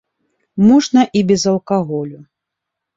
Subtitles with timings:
[0.69, 2.27] Можна і без алкаголю.